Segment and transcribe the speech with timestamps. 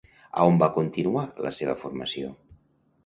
[0.37, 2.33] A on va continuar la seva formació?